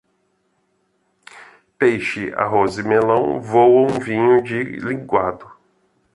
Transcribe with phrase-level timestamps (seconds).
[1.77, 5.45] Peixe, arroz e melão voam vinho de linguado.